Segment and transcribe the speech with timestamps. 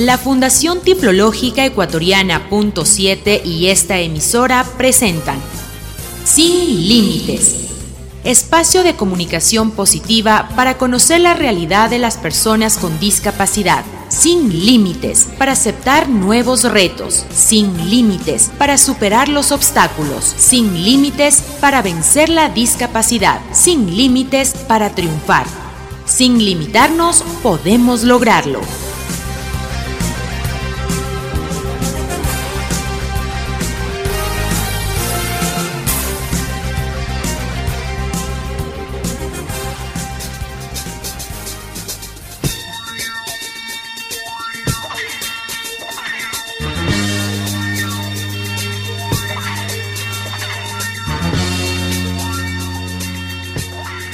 [0.00, 5.38] La Fundación Tiplológica Ecuatoriana Punto 7 y esta emisora presentan
[6.24, 7.66] Sin Límites.
[8.24, 13.84] Espacio de comunicación positiva para conocer la realidad de las personas con discapacidad.
[14.08, 17.26] Sin límites para aceptar nuevos retos.
[17.30, 20.24] Sin límites para superar los obstáculos.
[20.24, 23.42] Sin límites para vencer la discapacidad.
[23.52, 25.44] Sin límites para triunfar.
[26.06, 28.62] Sin limitarnos podemos lograrlo.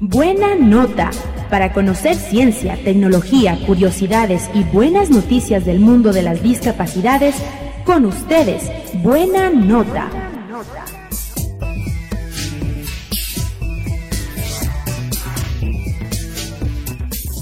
[0.00, 1.10] Buena nota.
[1.48, 7.34] Para conocer ciencia, tecnología, curiosidades y buenas noticias del mundo de las discapacidades,
[7.84, 8.70] con ustedes,
[9.02, 10.10] buena nota.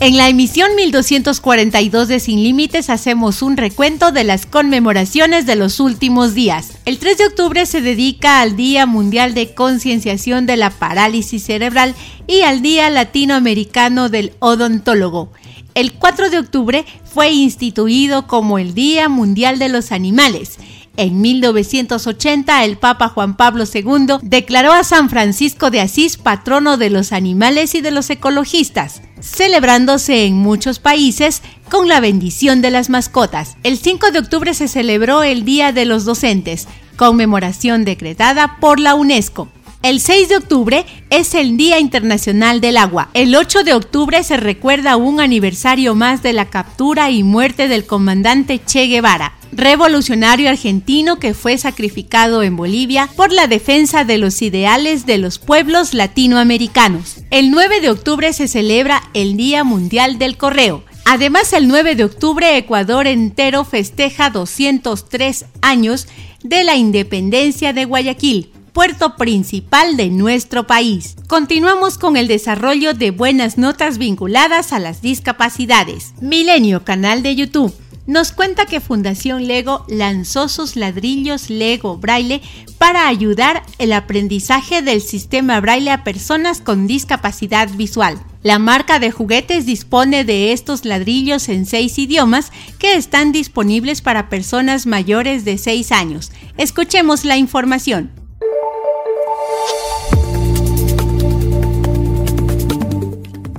[0.02, 5.78] En la emisión 1242 de Sin Límites hacemos un recuento de las conmemoraciones de los
[5.78, 6.78] últimos días.
[6.86, 11.94] El 3 de octubre se dedica al Día Mundial de Concienciación de la Parálisis Cerebral
[12.26, 15.32] y al Día Latinoamericano del Odontólogo.
[15.74, 20.58] El 4 de octubre fue instituido como el Día Mundial de los Animales.
[20.96, 26.90] En 1980 el Papa Juan Pablo II declaró a San Francisco de Asís patrono de
[26.90, 32.90] los animales y de los ecologistas, celebrándose en muchos países con la bendición de las
[32.90, 33.56] mascotas.
[33.62, 38.94] El 5 de octubre se celebró el Día de los Docentes, conmemoración decretada por la
[38.94, 39.48] UNESCO.
[39.82, 43.08] El 6 de octubre es el Día Internacional del Agua.
[43.14, 47.86] El 8 de octubre se recuerda un aniversario más de la captura y muerte del
[47.86, 49.32] comandante Che Guevara.
[49.52, 55.38] revolucionario argentino que fue sacrificado en Bolivia por la defensa de los ideales de los
[55.38, 57.16] pueblos latinoamericanos.
[57.30, 60.84] El 9 de octubre se celebra el Día Mundial del Correo.
[61.06, 66.06] Además, el 9 de octubre Ecuador entero festeja 203 años
[66.44, 71.16] de la independencia de Guayaquil, puerto principal de nuestro país.
[71.28, 76.14] Continuamos con el desarrollo de buenas notas vinculadas a las discapacidades.
[76.20, 77.74] Milenio, canal de YouTube
[78.10, 82.42] nos cuenta que Fundación Lego lanzó sus ladrillos Lego Braille
[82.76, 88.20] para ayudar el aprendizaje del sistema Braille a personas con discapacidad visual.
[88.42, 94.28] La marca de juguetes dispone de estos ladrillos en seis idiomas que están disponibles para
[94.28, 96.32] personas mayores de 6 años.
[96.56, 98.19] Escuchemos la información.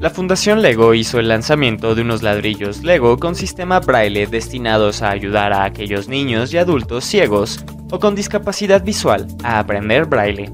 [0.01, 5.11] La Fundación Lego hizo el lanzamiento de unos ladrillos Lego con sistema braille destinados a
[5.11, 10.51] ayudar a aquellos niños y adultos ciegos o con discapacidad visual a aprender braille.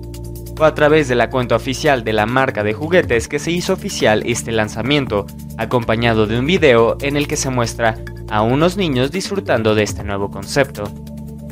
[0.58, 3.72] Fue a través de la cuenta oficial de la marca de juguetes que se hizo
[3.72, 5.26] oficial este lanzamiento,
[5.58, 7.96] acompañado de un video en el que se muestra
[8.30, 10.92] a unos niños disfrutando de este nuevo concepto.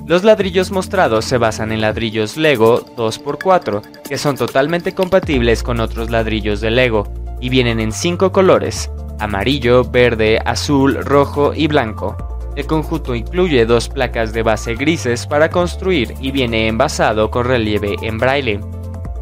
[0.06, 6.10] Los ladrillos mostrados se basan en ladrillos Lego 2x4, que son totalmente compatibles con otros
[6.10, 8.90] ladrillos de Lego, y vienen en cinco colores,
[9.20, 12.18] amarillo, verde, azul, rojo y blanco.
[12.56, 17.98] El conjunto incluye dos placas de base grises para construir y viene envasado con relieve
[18.02, 18.60] en braille.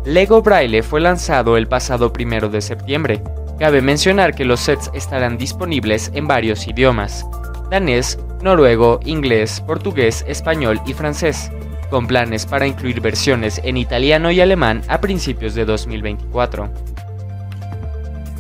[0.06, 3.22] Lego Braille fue lanzado el pasado primero de septiembre.
[3.60, 7.26] Cabe mencionar que los sets estarán disponibles en varios idiomas:
[7.70, 11.52] danés, noruego, inglés, portugués, español y francés,
[11.90, 16.93] con planes para incluir versiones en italiano y alemán a principios de 2024.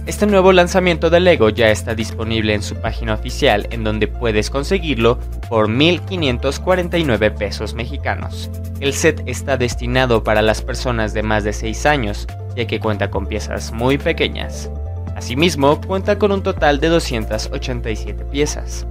[0.05, 4.49] Este nuevo lanzamiento de Lego ya está disponible en su página oficial en donde puedes
[4.49, 5.17] conseguirlo
[5.47, 8.49] por 1.549 pesos mexicanos.
[8.81, 13.09] El set está destinado para las personas de más de 6 años, ya que cuenta
[13.09, 14.69] con piezas muy pequeñas.
[15.15, 18.85] Asimismo, cuenta con un total de 287 piezas.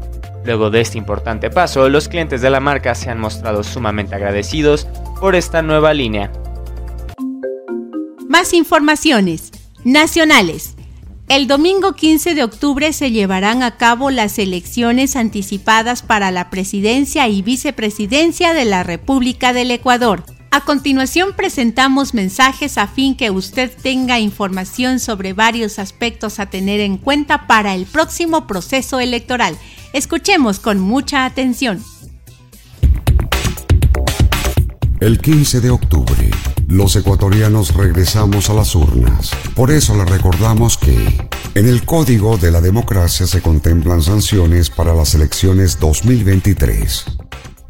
[0.47, 4.88] Luego de este importante paso, los clientes de la marca se han mostrado sumamente agradecidos
[5.20, 6.32] por esta nueva línea.
[8.31, 9.53] Más informaciones
[9.85, 10.75] nacionales.
[11.29, 17.29] El domingo 15 de octubre se llevarán a cabo las elecciones anticipadas para la presidencia
[17.29, 20.25] y vicepresidencia de la República del Ecuador.
[20.51, 26.81] A continuación presentamos mensajes a fin que usted tenga información sobre varios aspectos a tener
[26.81, 29.57] en cuenta para el próximo proceso electoral.
[29.95, 31.83] Escuchemos con mucha atención.
[35.01, 36.22] El 15 de octubre
[36.73, 39.31] los ecuatorianos regresamos a las urnas.
[39.55, 44.95] Por eso le recordamos que en el Código de la Democracia se contemplan sanciones para
[44.95, 47.22] las elecciones 2023.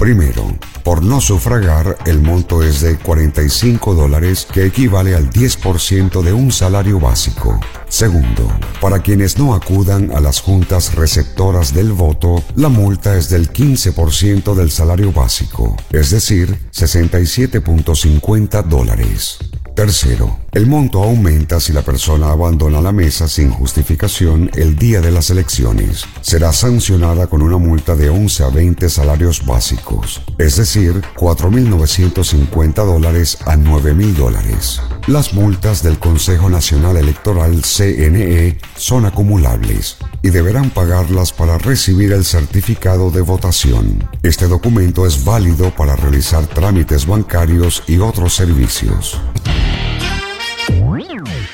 [0.03, 0.45] Primero,
[0.83, 6.51] por no sufragar, el monto es de 45 dólares, que equivale al 10% de un
[6.51, 7.61] salario básico.
[7.89, 8.51] Segundo,
[8.81, 14.57] para quienes no acudan a las juntas receptoras del voto, la multa es del 15%
[14.57, 19.39] del salario básico, es decir, 67.50 dólares.
[19.77, 25.11] Tercero, el monto aumenta si la persona abandona la mesa sin justificación el día de
[25.11, 26.05] las elecciones.
[26.21, 33.39] Será sancionada con una multa de 11 a 20 salarios básicos, es decir, 4.950 dólares
[33.47, 34.83] a 9.000 dólares.
[35.07, 42.27] Las multas del Consejo Nacional Electoral CNE son acumulables y deberán pagarlas para recibir el
[42.27, 44.07] certificado de votación.
[44.23, 49.19] Este documento es válido para realizar trámites bancarios y otros servicios.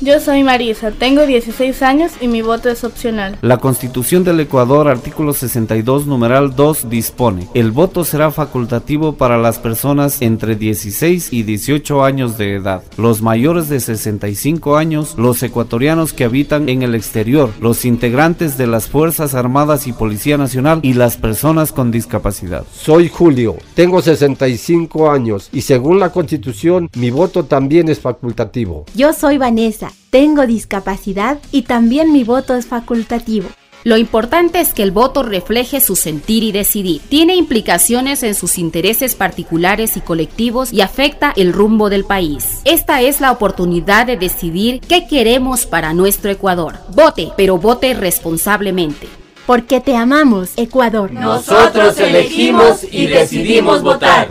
[0.00, 3.36] Yo soy Marisa, tengo 16 años y mi voto es opcional.
[3.42, 9.58] La Constitución del Ecuador, artículo 62, numeral 2, dispone, el voto será facultativo para las
[9.58, 16.12] personas entre 16 y 18 años de edad, los mayores de 65 años, los ecuatorianos
[16.12, 20.92] que habitan en el exterior, los integrantes de las Fuerzas Armadas y Policía Nacional y
[20.92, 22.64] las personas con discapacidad.
[22.72, 28.86] Soy Julio, tengo 65 años y según la Constitución mi voto también es facultativo.
[28.94, 33.48] Yo soy Vanessa tengo discapacidad y también mi voto es facultativo.
[33.84, 37.00] Lo importante es que el voto refleje su sentir y decidir.
[37.08, 42.60] Tiene implicaciones en sus intereses particulares y colectivos y afecta el rumbo del país.
[42.64, 46.74] Esta es la oportunidad de decidir qué queremos para nuestro Ecuador.
[46.94, 49.08] Vote, pero vote responsablemente.
[49.46, 51.10] Porque te amamos, Ecuador.
[51.12, 54.28] Nosotros elegimos y decidimos votar.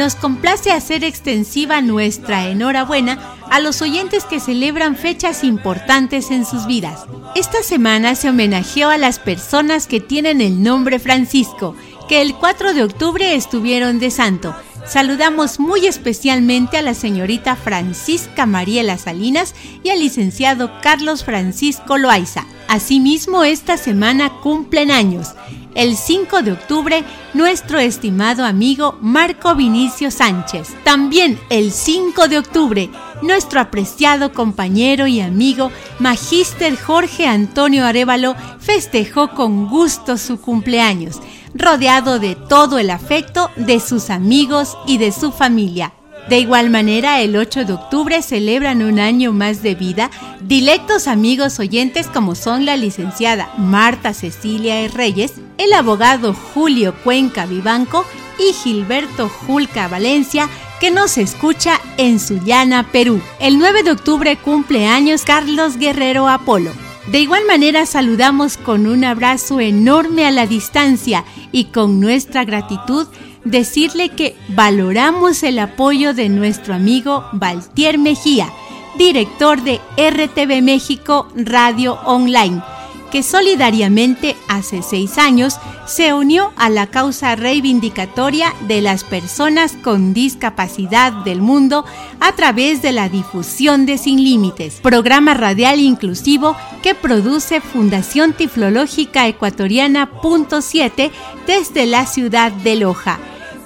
[0.00, 6.66] Nos complace hacer extensiva nuestra enhorabuena a los oyentes que celebran fechas importantes en sus
[6.66, 7.04] vidas.
[7.34, 11.76] Esta semana se homenajeó a las personas que tienen el nombre Francisco,
[12.08, 14.54] que el 4 de octubre estuvieron de santo.
[14.90, 19.54] Saludamos muy especialmente a la señorita Francisca Mariela Salinas
[19.84, 22.44] y al licenciado Carlos Francisco Loaiza.
[22.66, 25.28] Asimismo, esta semana cumplen años.
[25.76, 27.04] El 5 de octubre,
[27.34, 30.70] nuestro estimado amigo Marco Vinicio Sánchez.
[30.82, 32.90] También el 5 de octubre,
[33.22, 35.70] nuestro apreciado compañero y amigo
[36.00, 41.20] Magíster Jorge Antonio Arevalo festejó con gusto su cumpleaños
[41.54, 45.92] rodeado de todo el afecto de sus amigos y de su familia.
[46.28, 50.10] De igual manera, el 8 de octubre celebran un año más de vida
[50.42, 58.04] directos amigos oyentes como son la licenciada Marta Cecilia Reyes, el abogado Julio Cuenca Vivanco
[58.38, 63.20] y Gilberto Julca Valencia, que nos escucha en Sullana, Perú.
[63.38, 66.89] El 9 de octubre cumple años Carlos Guerrero Apolo.
[67.06, 73.06] De igual manera saludamos con un abrazo enorme a la distancia y con nuestra gratitud
[73.44, 78.52] decirle que valoramos el apoyo de nuestro amigo Valtier Mejía,
[78.98, 82.62] director de RTV México Radio Online
[83.10, 90.14] que solidariamente hace seis años se unió a la causa reivindicatoria de las personas con
[90.14, 91.84] discapacidad del mundo
[92.20, 99.26] a través de la difusión de Sin Límites, programa radial inclusivo que produce Fundación Tiflológica
[99.26, 101.10] Ecuatoriana Punto 7
[101.46, 103.18] desde la ciudad de Loja.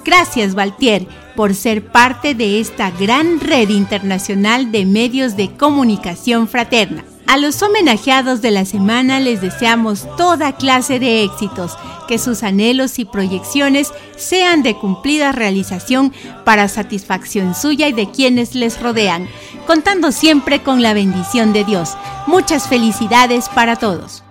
[0.03, 7.03] Gracias, Valtier, por ser parte de esta gran red internacional de medios de comunicación fraterna.
[7.27, 11.75] A los homenajeados de la semana les deseamos toda clase de éxitos,
[12.07, 16.13] que sus anhelos y proyecciones sean de cumplida realización
[16.43, 19.27] para satisfacción suya y de quienes les rodean,
[19.65, 21.97] contando siempre con la bendición de Dios.
[22.27, 24.23] Muchas felicidades para todos.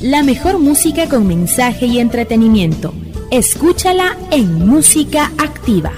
[0.00, 2.94] La mejor música con mensaje y entretenimiento
[3.32, 5.92] Escúchala en Música Activa.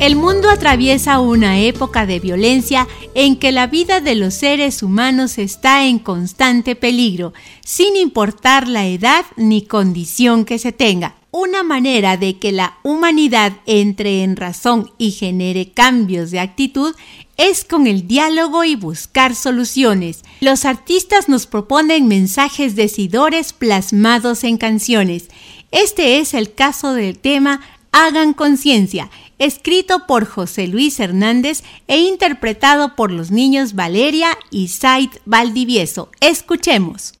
[0.00, 5.38] El mundo atraviesa una época de violencia en que la vida de los seres humanos
[5.38, 7.32] está en constante peligro,
[7.64, 11.14] sin importar la edad ni condición que se tenga.
[11.30, 16.92] Una manera de que la humanidad entre en razón y genere cambios de actitud
[17.40, 20.22] es con el diálogo y buscar soluciones.
[20.40, 25.28] Los artistas nos proponen mensajes decidores plasmados en canciones.
[25.70, 32.94] Este es el caso del tema Hagan conciencia, escrito por José Luis Hernández e interpretado
[32.94, 36.10] por los niños Valeria y Said Valdivieso.
[36.20, 37.14] Escuchemos.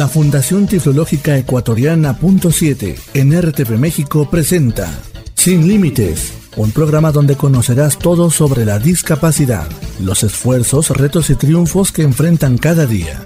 [0.00, 4.90] La Fundación Tiflológica Ecuatoriana Punto 7 en RTV México presenta
[5.34, 11.92] Sin Límites, un programa donde conocerás todo sobre la discapacidad, los esfuerzos, retos y triunfos
[11.92, 13.22] que enfrentan cada día.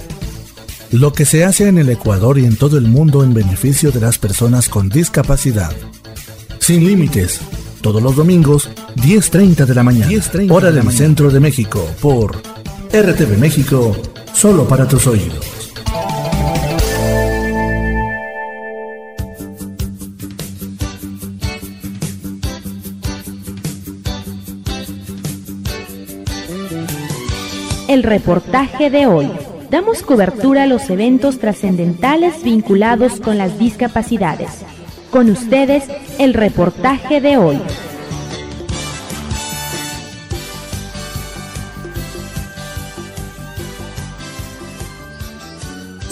[0.91, 4.01] Lo que se hace en el Ecuador y en todo el mundo en beneficio de
[4.01, 5.71] las personas con discapacidad.
[6.59, 7.39] Sin Límites,
[7.83, 10.11] todos los domingos, 10.30 de la mañana,
[10.51, 12.43] hora del centro de México, por
[12.93, 13.97] RTV México,
[14.33, 15.54] solo para tus oídos.
[27.87, 29.31] El reportaje de hoy.
[29.69, 34.65] Damos cobertura a los eventos trascendentales vinculados con las discapacidades.
[35.11, 35.85] Con ustedes,
[36.19, 37.61] el reportaje de hoy.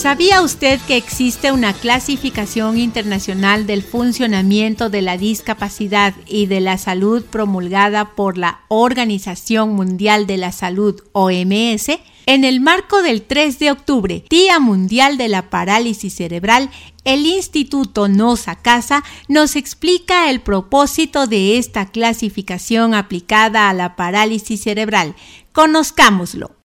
[0.02, 6.76] ¿Sabía usted que existe una clasificación internacional del funcionamiento de la discapacidad y de la
[6.76, 12.00] salud promulgada por la Organización Mundial de la Salud OMS?
[12.26, 16.68] En el marco del 3 de octubre, Día Mundial de la Parálisis Cerebral,
[17.04, 24.62] el Instituto Nosa Casa nos explica el propósito de esta clasificación aplicada a la parálisis
[24.62, 25.14] cerebral.
[25.52, 26.56] Conozcámoslo.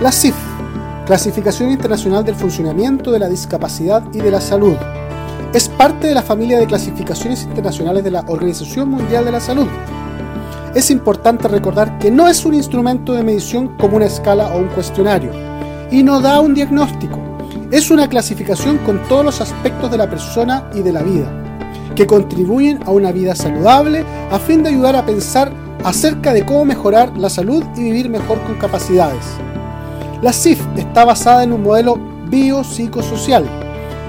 [0.00, 0.34] La CIF
[1.06, 4.74] Clasificación Internacional del Funcionamiento de la Discapacidad y de la Salud.
[5.52, 9.66] Es parte de la familia de clasificaciones internacionales de la Organización Mundial de la Salud.
[10.74, 14.68] Es importante recordar que no es un instrumento de medición como una escala o un
[14.68, 15.30] cuestionario,
[15.90, 17.18] y no da un diagnóstico.
[17.70, 21.30] Es una clasificación con todos los aspectos de la persona y de la vida,
[21.94, 25.52] que contribuyen a una vida saludable a fin de ayudar a pensar
[25.84, 29.26] acerca de cómo mejorar la salud y vivir mejor con capacidades.
[30.22, 31.98] La CIF está basada en un modelo
[32.28, 33.44] biopsicosocial,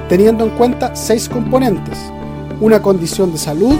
[0.07, 1.97] teniendo en cuenta seis componentes.
[2.61, 3.75] Una condición de salud,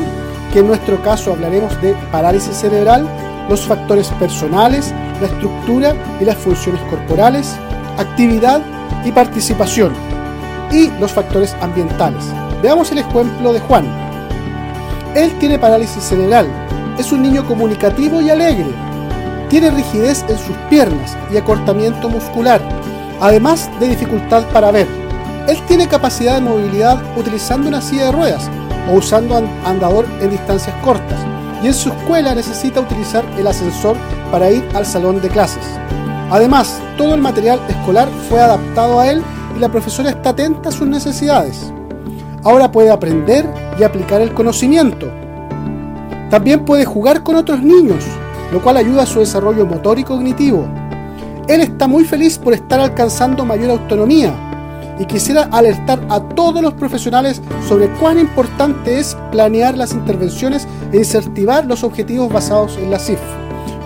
[0.52, 3.08] que en nuestro caso hablaremos de parálisis cerebral,
[3.50, 7.56] los factores personales, la estructura y las funciones corporales,
[7.98, 8.62] actividad
[9.06, 9.94] y participación,
[10.72, 12.24] y los factores ambientales.
[12.62, 13.86] Veamos el ejemplo de Juan.
[15.16, 16.48] Él tiene parálisis cerebral,
[16.98, 18.74] es un niño comunicativo y alegre,
[19.50, 22.62] tiene rigidez en sus piernas y acortamiento muscular,
[23.22, 24.88] además de dificultad para ver.
[25.48, 28.50] Él tiene capacidad de movilidad utilizando una silla de ruedas
[28.90, 31.20] o usando andador en distancias cortas
[31.64, 33.96] y en su escuela necesita utilizar el ascensor
[34.32, 35.64] para ir al salón de clases.
[36.32, 39.24] Además, todo el material escolar fue adaptado a él
[39.56, 41.72] y la profesora está atenta a sus necesidades.
[42.44, 43.48] Ahora puede aprender
[43.80, 45.12] y aplicar el conocimiento.
[46.30, 48.04] También puede jugar con otros niños
[48.52, 50.68] lo cual ayuda a su desarrollo motor y cognitivo.
[51.48, 54.34] Él está muy feliz por estar alcanzando mayor autonomía
[55.00, 60.98] y quisiera alertar a todos los profesionales sobre cuán importante es planear las intervenciones e
[60.98, 63.20] incentivar los objetivos basados en la CIF,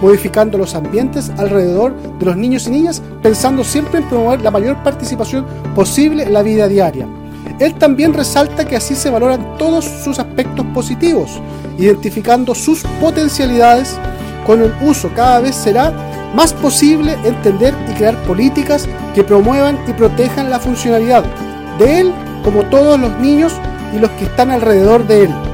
[0.01, 4.81] modificando los ambientes alrededor de los niños y niñas, pensando siempre en promover la mayor
[4.83, 5.45] participación
[5.75, 7.07] posible en la vida diaria.
[7.59, 11.41] Él también resalta que así se valoran todos sus aspectos positivos,
[11.77, 13.97] identificando sus potencialidades
[14.49, 15.93] con el uso cada vez será
[16.33, 21.23] más posible entender y crear políticas que promuevan y protejan la funcionalidad
[21.77, 23.53] de él como todos los niños
[23.95, 25.48] y los que están alrededor de él.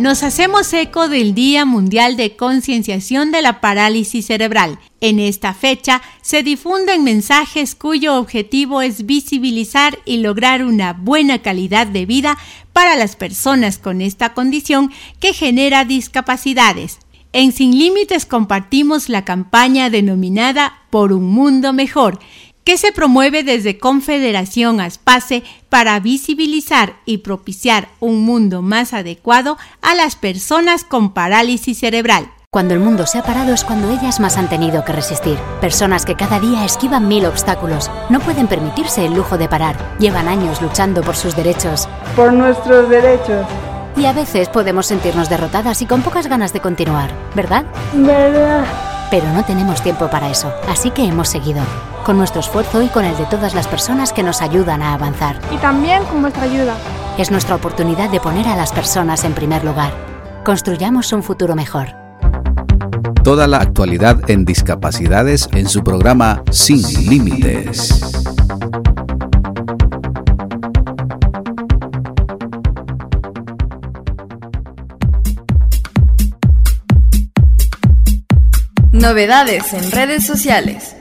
[0.00, 4.78] Nos hacemos eco del Día Mundial de Concienciación de la Parálisis Cerebral.
[5.02, 11.86] En esta fecha se difunden mensajes cuyo objetivo es visibilizar y lograr una buena calidad
[11.86, 12.38] de vida
[12.72, 16.98] para las personas con esta condición que genera discapacidades.
[17.34, 22.20] En Sin Límites compartimos la campaña denominada Por un Mundo Mejor,
[22.64, 29.94] que se promueve desde Confederación Aspace para visibilizar y propiciar un mundo más adecuado a
[29.94, 32.30] las personas con parálisis cerebral.
[32.52, 35.38] Cuando el mundo se ha parado es cuando ellas más han tenido que resistir.
[35.60, 37.88] Personas que cada día esquivan mil obstáculos.
[38.08, 39.76] No pueden permitirse el lujo de parar.
[40.00, 41.88] Llevan años luchando por sus derechos.
[42.16, 43.46] Por nuestros derechos.
[43.96, 47.66] Y a veces podemos sentirnos derrotadas y con pocas ganas de continuar, ¿verdad?
[47.92, 48.64] ¿Verdad?
[49.10, 51.62] Pero no tenemos tiempo para eso, así que hemos seguido,
[52.04, 55.40] con nuestro esfuerzo y con el de todas las personas que nos ayudan a avanzar.
[55.50, 56.76] Y también con vuestra ayuda.
[57.18, 59.92] Es nuestra oportunidad de poner a las personas en primer lugar.
[60.44, 61.88] Construyamos un futuro mejor.
[63.24, 68.19] Toda la actualidad en discapacidades en su programa Sin Límites.
[79.00, 80.94] Novedades en redes sociales.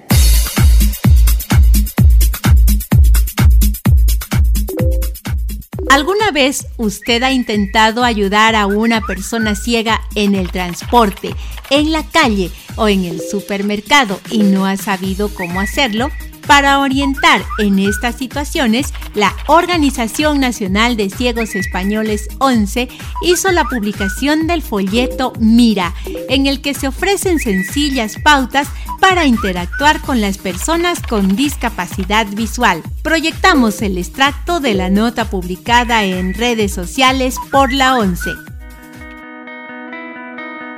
[5.90, 11.36] ¿Alguna vez usted ha intentado ayudar a una persona ciega en el transporte,
[11.72, 16.10] en la calle o en el supermercado y no ha sabido cómo hacerlo?
[16.50, 22.90] Para orientar en estas situaciones, la Organización Nacional de Ciegos Españoles 11
[23.22, 25.94] hizo la publicación del folleto Mira,
[26.28, 28.68] en el que se ofrecen sencillas pautas
[29.00, 32.82] para interactuar con las personas con discapacidad visual.
[33.04, 38.32] Proyectamos el extracto de la nota publicada en redes sociales por la 11.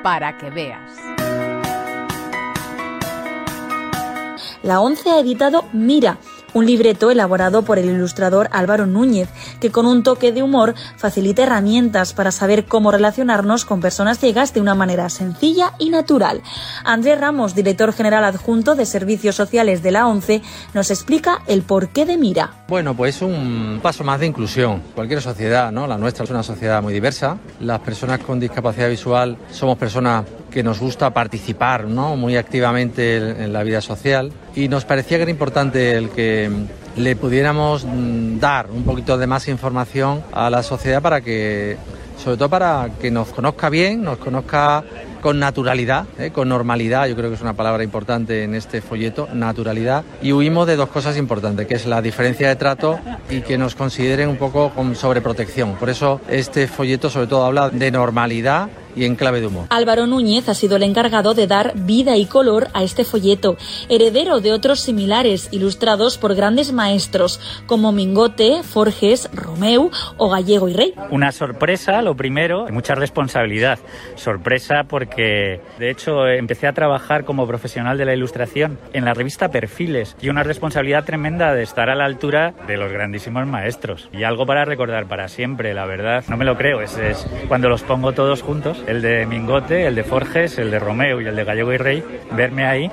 [0.04, 1.21] Para que veas.
[4.64, 6.18] La ONCE ha editado Mira,
[6.54, 11.44] un libreto elaborado por el ilustrador Álvaro Núñez, que con un toque de humor facilita
[11.44, 16.42] herramientas para saber cómo relacionarnos con personas ciegas de una manera sencilla y natural.
[16.84, 20.42] Andrés Ramos, director general adjunto de Servicios Sociales de la ONCE,
[20.74, 22.52] nos explica el porqué de Mira.
[22.68, 24.82] Bueno, pues un paso más de inclusión.
[24.96, 25.88] Cualquier sociedad, ¿no?
[25.88, 27.38] La nuestra es una sociedad muy diversa.
[27.60, 32.16] Las personas con discapacidad visual somos personas que nos gusta participar ¿no?
[32.16, 36.50] muy activamente en la vida social y nos parecía que era importante el que
[36.96, 41.78] le pudiéramos mm, dar un poquito de más información a la sociedad para que,
[42.22, 44.84] sobre todo para que nos conozca bien, nos conozca
[45.22, 46.32] con naturalidad, ¿eh?
[46.32, 50.66] con normalidad, yo creo que es una palabra importante en este folleto, naturalidad, y huimos
[50.68, 54.38] de dos cosas importantes, que es la diferencia de trato y que nos consideren un
[54.38, 55.76] poco con sobreprotección.
[55.76, 59.66] Por eso este folleto sobre todo habla de normalidad y en clave de humor.
[59.70, 63.58] Álvaro Núñez ha sido el encargado de dar vida y color a este folleto,
[63.90, 70.74] heredero de otros similares ilustrados por grandes maestros como Mingote, Forges, Romeu o Gallego y
[70.74, 70.94] Rey.
[71.10, 73.80] Una sorpresa, lo primero, mucha responsabilidad.
[74.16, 79.50] Sorpresa porque, de hecho, empecé a trabajar como profesional de la ilustración en la revista
[79.50, 84.10] Perfiles y una responsabilidad tremenda de estar a la altura de los grandísimos maestros.
[84.14, 86.24] Y algo para recordar para siempre, la verdad.
[86.28, 89.96] No me lo creo, es, es cuando los pongo todos juntos el de Mingote, el
[89.96, 92.92] de Forges, el de Romeo y el de Gallego y Rey, verme ahí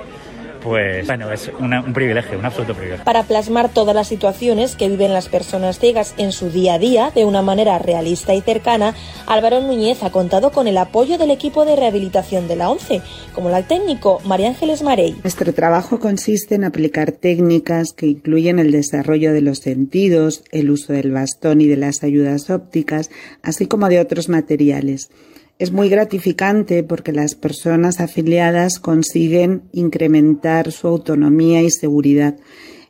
[0.61, 3.05] pues bueno, es un privilegio, un absoluto privilegio.
[3.05, 7.11] Para plasmar todas las situaciones que viven las personas ciegas en su día a día
[7.13, 11.65] de una manera realista y cercana, Álvaro Núñez ha contado con el apoyo del equipo
[11.65, 13.01] de rehabilitación de la ONCE,
[13.33, 15.15] como la técnico María Ángeles Marey.
[15.23, 20.93] Nuestro trabajo consiste en aplicar técnicas que incluyen el desarrollo de los sentidos, el uso
[20.93, 23.09] del bastón y de las ayudas ópticas,
[23.43, 25.09] así como de otros materiales.
[25.59, 32.37] Es muy gratificante porque las personas afiliadas consiguen incrementar su autonomía y seguridad.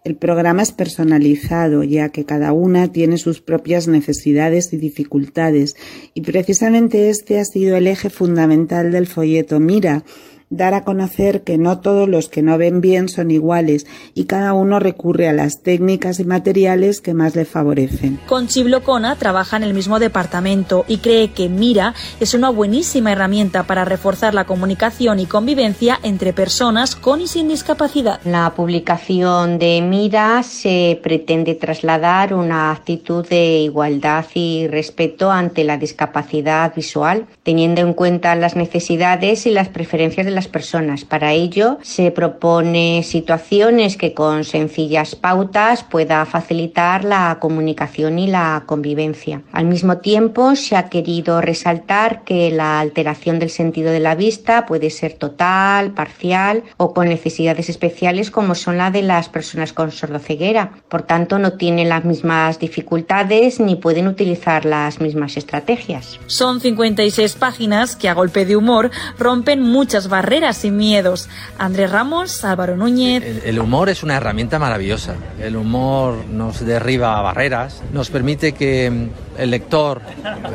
[0.04, 5.76] El programa es personalizado ya que cada una tiene sus propias necesidades y dificultades
[6.14, 10.04] y precisamente este ha sido el eje fundamental del folleto Mira,
[10.50, 13.86] dar a conocer que no todos los que no ven bien son iguales
[14.16, 18.20] y cada uno recurre a las técnicas y materiales que más le favorecen.
[18.28, 23.64] Conchi Blocona trabaja en el mismo departamento y cree que Mira es una buenísima herramienta
[23.64, 28.20] para reforzar la comunicación y convivencia entre personas con y sin discapacidad.
[28.26, 35.78] La publicación de Mira se pretende trasladar una actitud de igualdad y respeto ante la
[35.78, 41.06] discapacidad visual, teniendo en cuenta las necesidades y las preferencias de la personas.
[41.06, 48.64] Para ello se propone situaciones que con sencillas pautas pueda facilitar la comunicación y la
[48.66, 49.42] convivencia.
[49.52, 54.66] Al mismo tiempo se ha querido resaltar que la alteración del sentido de la vista
[54.66, 59.92] puede ser total, parcial o con necesidades especiales como son la de las personas con
[59.92, 60.72] sordoceguera.
[60.88, 66.20] Por tanto, no tienen las mismas dificultades ni pueden utilizar las mismas estrategias.
[66.28, 71.28] Son 56 páginas que a golpe de humor rompen muchas barreras barreras y miedos.
[71.58, 73.24] Andrés Ramos, Álvaro Núñez.
[73.44, 75.16] El, humor es una herramienta maravillosa.
[75.42, 80.04] El humor nos derriba barreras, nos permite que mm, el lector,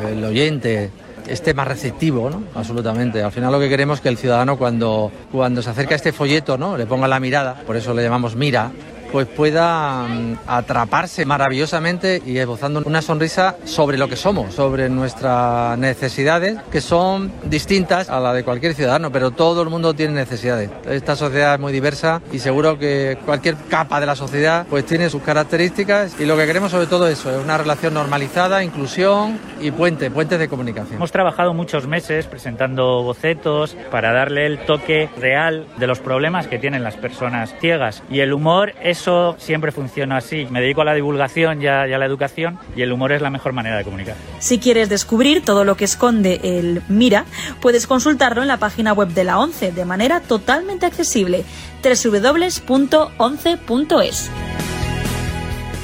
[0.09, 0.91] el oyente,
[1.27, 2.43] esté más receptivo, ¿no?
[2.55, 3.21] Absolutamente.
[3.21, 6.13] Al final lo que queremos es que el ciudadano cuando, cuando se acerca a este
[6.13, 6.77] folleto, ¿no?
[6.77, 8.71] Le ponga la mirada, por eso le llamamos mira,
[9.15, 15.77] pues pueda mm, atraparse maravillosamente y esbozando una sonrisa sobre lo que somos, sobre nuestras
[15.77, 20.69] necesidades, que son distintas a la de cualquier ciudadano, pero todo el mundo tiene necesidades.
[20.85, 25.09] Esta sociedad es muy diversa y seguro que cualquier capa de la sociedad pues tiene
[25.09, 29.71] sus características y lo que queremos sobre todo eso es una relación normalizada, inclusión y
[29.71, 30.97] puente, puentes de comunicación.
[30.97, 36.59] Hemos trabajado muchos meses presentando bocetos para darle el toque real de los problemas que
[36.59, 40.47] tienen las personas ciegas y el humor es eso siempre funciona así.
[40.49, 43.53] Me dedico a la divulgación y a, la educación y el humor es la mejor
[43.53, 44.15] manera de comunicar.
[44.39, 47.25] Si quieres descubrir todo lo que esconde el Mira,
[47.61, 51.45] puedes consultarlo en la página web de la ONCE de manera totalmente accesible
[51.83, 52.71] www.once.es.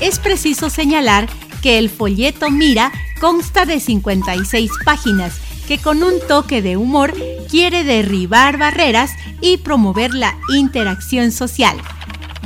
[0.02, 1.28] Es preciso señalar
[1.62, 7.14] que el folleto Mira consta de 56 páginas que con un toque de humor
[7.52, 11.78] quiere derribar barreras y promover la interacción social.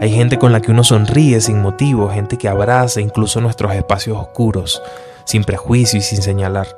[0.01, 4.17] Hay gente con la que uno sonríe sin motivo, gente que abraza incluso nuestros espacios
[4.17, 4.81] oscuros,
[5.25, 6.69] sin prejuicio y sin señalar.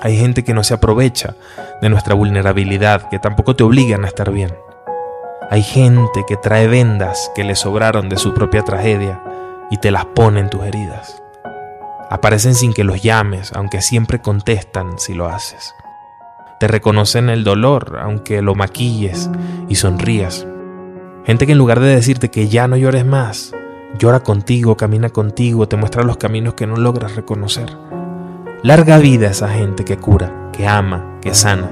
[0.00, 1.36] Hay gente que no se aprovecha
[1.80, 4.52] de nuestra vulnerabilidad, que tampoco te obligan a estar bien.
[5.50, 9.22] Hay gente que trae vendas que le sobraron de su propia tragedia
[9.70, 11.22] y te las pone en tus heridas.
[12.10, 15.74] Aparecen sin que los llames, aunque siempre contestan si lo haces.
[16.58, 19.30] Te reconocen el dolor, aunque lo maquilles
[19.68, 20.46] y sonrías.
[21.24, 23.52] Gente que en lugar de decirte que ya no llores más,
[23.96, 27.70] llora contigo, camina contigo, te muestra los caminos que no logras reconocer.
[28.64, 31.70] Larga vida esa gente que cura, que ama, que sana,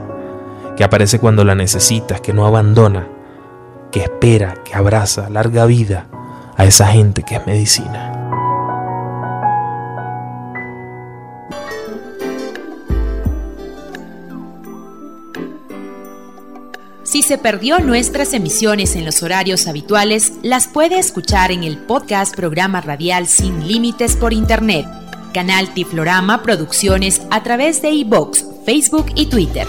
[0.77, 3.09] que aparece cuando la necesitas, que no abandona,
[3.91, 5.29] que espera, que abraza.
[5.31, 6.07] Larga vida
[6.57, 8.20] a esa gente que es medicina.
[17.11, 22.37] Si se perdió nuestras emisiones en los horarios habituales, las puede escuchar en el podcast
[22.37, 24.87] Programa Radial Sin Límites por Internet,
[25.35, 29.67] canal Tiflorama Producciones a través de iBox, Facebook y Twitter.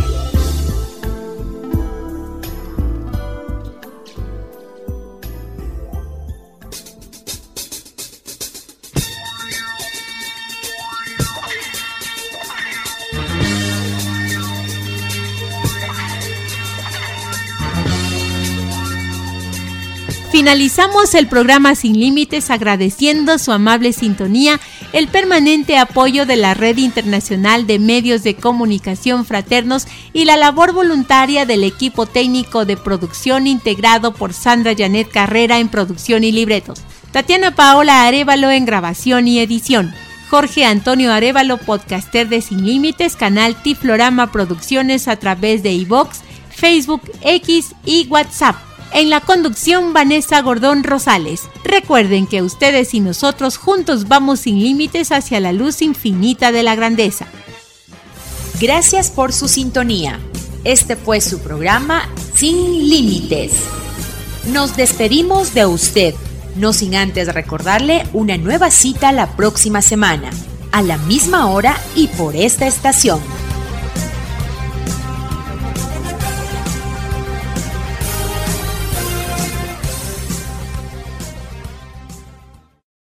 [20.41, 24.60] Finalizamos el programa Sin Límites agradeciendo su amable sintonía,
[24.91, 30.73] el permanente apoyo de la Red Internacional de Medios de Comunicación Fraternos y la labor
[30.73, 36.82] voluntaria del equipo técnico de producción integrado por Sandra Janet Carrera en producción y libretos,
[37.12, 39.93] Tatiana Paola Arevalo en grabación y edición.
[40.32, 47.04] Jorge Antonio Arevalo, podcaster de Sin Límites, canal Tiflorama Producciones a través de iVox, Facebook,
[47.21, 48.70] X y WhatsApp.
[48.93, 51.43] En la conducción, Vanessa Gordón Rosales.
[51.63, 56.75] Recuerden que ustedes y nosotros juntos vamos sin límites hacia la luz infinita de la
[56.75, 57.25] grandeza.
[58.60, 60.19] Gracias por su sintonía.
[60.65, 63.54] Este fue su programa Sin Límites.
[64.47, 66.13] Nos despedimos de usted,
[66.58, 70.32] no sin antes recordarle una nueva cita la próxima semana,
[70.73, 73.21] a la misma hora y por esta estación.